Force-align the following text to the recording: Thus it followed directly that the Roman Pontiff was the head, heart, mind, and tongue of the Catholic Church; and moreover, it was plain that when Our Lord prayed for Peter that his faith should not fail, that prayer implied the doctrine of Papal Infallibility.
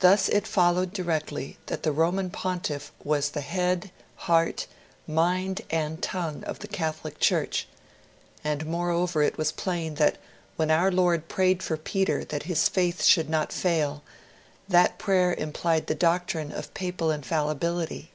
Thus 0.00 0.28
it 0.28 0.44
followed 0.44 0.92
directly 0.92 1.56
that 1.66 1.84
the 1.84 1.92
Roman 1.92 2.30
Pontiff 2.30 2.90
was 3.04 3.28
the 3.30 3.42
head, 3.42 3.92
heart, 4.26 4.66
mind, 5.06 5.62
and 5.70 6.02
tongue 6.02 6.42
of 6.42 6.58
the 6.58 6.66
Catholic 6.66 7.20
Church; 7.20 7.68
and 8.42 8.66
moreover, 8.66 9.22
it 9.22 9.38
was 9.38 9.52
plain 9.52 9.94
that 10.02 10.18
when 10.56 10.72
Our 10.72 10.90
Lord 10.90 11.28
prayed 11.28 11.62
for 11.62 11.76
Peter 11.76 12.24
that 12.24 12.42
his 12.50 12.68
faith 12.68 13.04
should 13.04 13.30
not 13.30 13.52
fail, 13.52 14.02
that 14.66 14.98
prayer 14.98 15.32
implied 15.32 15.86
the 15.86 15.94
doctrine 15.94 16.50
of 16.50 16.74
Papal 16.74 17.12
Infallibility. 17.12 18.10